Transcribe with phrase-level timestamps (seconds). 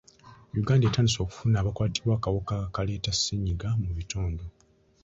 [0.61, 4.43] Uganda etandise okufuna abakwatibwa akawuka akaleeta ssennyiga mu bitundu.